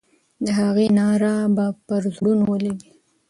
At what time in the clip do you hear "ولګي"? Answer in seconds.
2.47-2.89